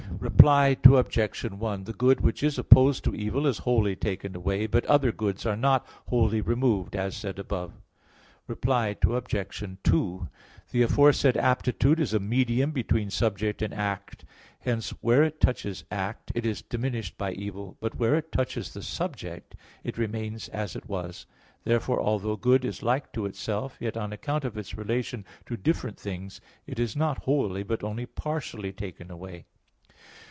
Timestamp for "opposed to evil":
2.59-3.45